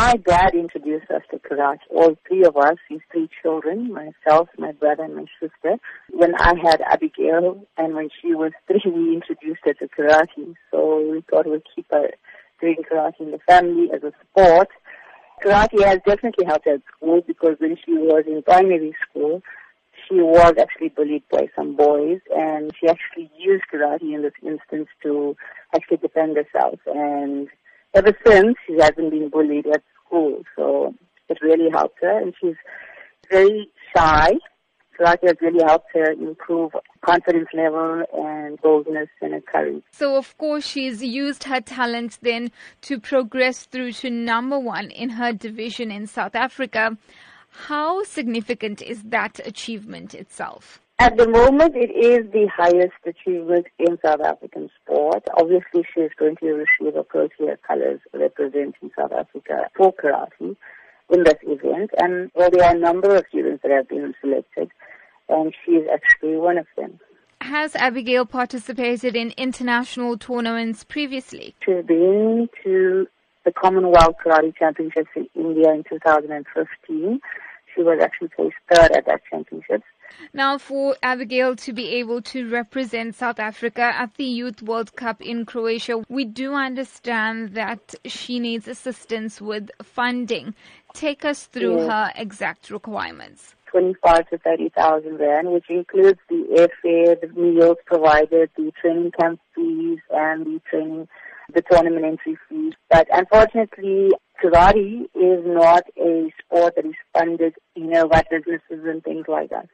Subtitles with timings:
[0.00, 1.80] my dad introduced us to karate.
[1.94, 5.76] All three of us, his three children, myself, my brother, and my sister.
[6.10, 10.54] When I had Abigail, and when she was three, we introduced her to karate.
[10.70, 12.08] So we thought we'd keep her
[12.62, 14.68] doing karate in the family as a sport.
[15.44, 19.42] Karate has definitely helped her at school because when she was in primary school,
[20.08, 24.88] she was actually bullied by some boys and she actually used karate in this instance
[25.02, 25.36] to
[25.74, 27.48] actually defend herself and
[27.94, 30.94] ever since she hasn't been bullied at school so
[31.28, 32.56] it really helped her and she's
[33.30, 34.32] very shy
[34.98, 36.72] So karate has really helped her improve
[37.04, 39.82] confidence level and boldness and courage.
[39.92, 42.50] So, of course, she's used her talent then
[42.82, 46.96] to progress through to number one in her division in South Africa.
[47.50, 50.80] How significant is that achievement itself?
[51.00, 55.24] At the moment, it is the highest achievement in South African sport.
[55.34, 60.54] Obviously, she is going to receive a Protea colors representing South Africa for karate
[61.08, 61.90] in this event.
[61.96, 64.70] And well, there are a number of students that have been selected,
[65.30, 67.00] and she is actually one of them.
[67.40, 71.54] Has Abigail participated in international tournaments previously?
[71.64, 73.06] She's been to
[73.46, 77.20] the Commonwealth Karate Championships in India in 2015.
[77.74, 79.82] She was actually placed third at that championship.
[80.32, 85.20] Now, for Abigail to be able to represent South Africa at the Youth World Cup
[85.20, 90.54] in Croatia, we do understand that she needs assistance with funding.
[90.94, 93.54] Take us through her exact requirements.
[93.70, 96.44] 25 to 30,000 rand, which includes the
[96.84, 101.08] airfare, the meals provided, the training camp fees, and the training
[101.54, 102.74] the tournament entry fees.
[102.88, 104.10] But unfortunately,
[104.42, 109.50] karate is not a sport that is funded, you know, by businesses and things like
[109.50, 109.68] that.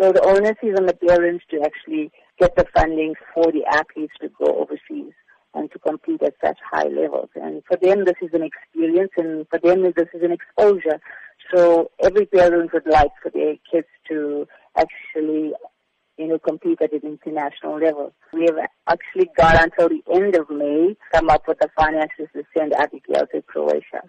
[0.00, 4.14] So the onus is on the parents to actually get the funding for the athletes
[4.20, 5.12] to go overseas
[5.54, 7.28] and to compete at such high levels.
[7.34, 11.00] And for them, this is an experience, and for them, this is an exposure.
[11.54, 15.52] So every parent would like for their kids to actually
[16.18, 18.12] you know, compete at an international level.
[18.32, 22.44] We have actually got until the end of May come up with the finances to
[22.56, 24.02] send Abigail to Croatia.